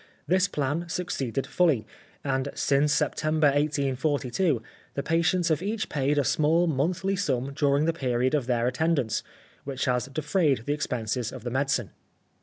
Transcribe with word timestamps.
This 0.25 0.47
plan 0.47 0.89
succeeded 0.89 1.45
fully, 1.45 1.85
and 2.23 2.49
since 2.55 2.91
September 2.91 3.49
1842 3.49 4.59
the 4.95 5.03
patients 5.03 5.49
have 5.49 5.61
each 5.61 5.89
paid 5.89 6.17
a 6.17 6.23
small 6.23 6.65
monthly 6.65 7.15
sum 7.15 7.53
during 7.53 7.85
the 7.85 7.93
period 7.93 8.33
of 8.33 8.47
their 8.47 8.65
attendance, 8.65 9.21
which 9.63 9.85
has 9.85 10.07
defrayed 10.07 10.65
the 10.65 10.73
expenses 10.73 11.31
of 11.31 11.43
the 11.43 11.51
medicine. 11.51 11.91